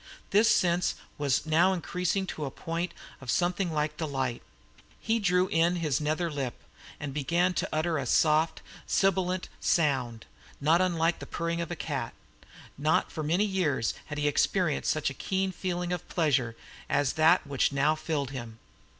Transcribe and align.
This 0.31 0.49
sense 0.49 0.95
was 1.19 1.45
now 1.45 1.73
increasing 1.73 2.25
to 2.25 2.45
a 2.45 2.49
point 2.49 2.91
of 3.21 3.29
something 3.29 3.71
like 3.71 3.97
delight. 3.97 4.41
He 4.99 5.19
drew 5.19 5.47
in 5.49 5.75
his 5.75 6.01
nether 6.01 6.31
lip, 6.31 6.59
and 6.99 7.13
began 7.13 7.53
to 7.53 7.69
utter 7.71 7.99
a 7.99 8.07
soft, 8.07 8.63
sibilant 8.87 9.47
sound, 9.59 10.25
not 10.59 10.81
unlike 10.81 11.19
the 11.19 11.27
purring 11.27 11.61
of 11.61 11.69
a 11.69 11.75
cat. 11.75 12.15
Not 12.79 13.11
for 13.11 13.21
many 13.21 13.45
years 13.45 13.93
had 14.07 14.17
he 14.17 14.27
experienced 14.27 14.89
such 14.89 15.11
a 15.11 15.13
keen 15.13 15.51
feeling 15.51 15.93
of 15.93 16.09
pleasure 16.09 16.55
as 16.89 17.13
that 17.13 17.45
which 17.45 17.71
now 17.71 17.93
filled 17.93 18.31
him. 18.31 18.57